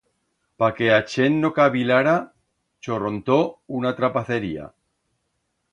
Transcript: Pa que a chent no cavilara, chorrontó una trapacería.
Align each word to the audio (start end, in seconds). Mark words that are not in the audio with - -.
Pa 0.61 0.69
que 0.77 0.87
a 0.93 0.95
chent 1.15 1.35
no 1.43 1.51
cavilara, 1.57 2.15
chorrontó 2.87 3.39
una 3.81 3.95
trapacería. 4.01 4.69